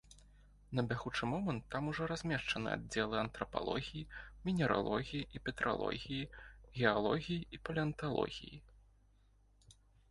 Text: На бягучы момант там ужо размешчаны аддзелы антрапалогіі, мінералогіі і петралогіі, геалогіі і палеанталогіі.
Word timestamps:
На 0.77 0.83
бягучы 0.91 1.27
момант 1.33 1.67
там 1.75 1.89
ужо 1.91 2.03
размешчаны 2.11 2.71
аддзелы 2.77 3.19
антрапалогіі, 3.25 4.01
мінералогіі 4.49 5.21
і 5.39 5.43
петралогіі, 5.49 6.21
геалогіі 6.81 7.39
і 7.57 7.65
палеанталогіі. 7.67 8.57